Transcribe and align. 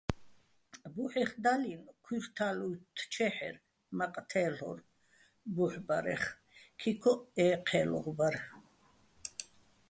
ბუჰ̦ეხ 0.93 1.31
დალინო̆ 1.43 1.93
ქუჲრთა́ლ 2.05 2.57
უ́ჲთთჩეჰ̦ერ, 2.67 3.55
მაყ 3.97 4.15
თე́ლ'ორ 4.29 4.79
ბუჰ̦ 5.55 5.75
ბარეხ, 5.87 6.23
ქიქოჸ 6.79 7.19
ე 7.43 7.47
ჴე́ლუღ 7.67 8.05
ბარ. 8.17 8.35